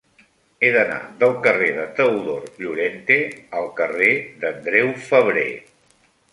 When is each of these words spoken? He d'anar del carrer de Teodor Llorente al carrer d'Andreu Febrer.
He 0.61 0.69
d'anar 0.75 1.01
del 1.23 1.35
carrer 1.47 1.67
de 1.75 1.83
Teodor 1.99 2.49
Llorente 2.65 3.19
al 3.61 3.71
carrer 3.83 4.11
d'Andreu 4.43 4.93
Febrer. 5.15 5.49